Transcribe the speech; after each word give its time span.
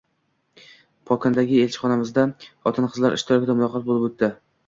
Pekindagi 1.09 1.59
elchixonamizda 1.65 2.25
xotin-qizlar 2.47 3.17
ishtirokida 3.19 3.57
muloqot 3.61 3.87
bo‘lib 3.91 4.09
o‘tdi 4.11 4.31